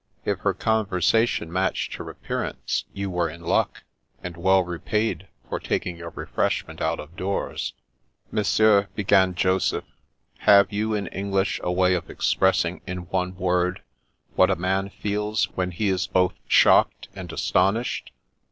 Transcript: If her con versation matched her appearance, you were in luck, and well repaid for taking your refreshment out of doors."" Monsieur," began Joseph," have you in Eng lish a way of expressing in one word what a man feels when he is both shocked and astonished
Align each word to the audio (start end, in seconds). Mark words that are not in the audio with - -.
If 0.25 0.39
her 0.39 0.55
con 0.55 0.87
versation 0.87 1.49
matched 1.49 1.93
her 1.97 2.09
appearance, 2.09 2.85
you 2.91 3.11
were 3.11 3.29
in 3.29 3.41
luck, 3.41 3.83
and 4.23 4.35
well 4.35 4.63
repaid 4.63 5.27
for 5.47 5.59
taking 5.59 5.95
your 5.95 6.09
refreshment 6.09 6.81
out 6.81 6.99
of 6.99 7.15
doors."" 7.15 7.75
Monsieur," 8.31 8.87
began 8.95 9.35
Joseph," 9.35 9.85
have 10.49 10.73
you 10.73 10.95
in 10.95 11.07
Eng 11.09 11.31
lish 11.33 11.59
a 11.63 11.71
way 11.71 11.93
of 11.93 12.09
expressing 12.09 12.81
in 12.87 13.09
one 13.11 13.35
word 13.35 13.83
what 14.33 14.49
a 14.49 14.55
man 14.55 14.89
feels 14.89 15.45
when 15.53 15.69
he 15.69 15.89
is 15.89 16.07
both 16.07 16.33
shocked 16.47 17.09
and 17.13 17.31
astonished 17.31 18.11